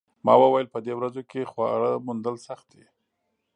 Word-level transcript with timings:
ما 0.25 0.33
وویل 0.39 0.67
په 0.73 0.79
دې 0.85 0.93
ورځو 0.95 1.21
کې 1.29 1.49
خواړه 1.51 1.91
موندل 2.05 2.35
سخت 2.47 2.67
دي 2.73 2.85